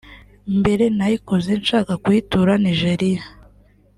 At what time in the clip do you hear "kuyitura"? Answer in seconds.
2.03-2.51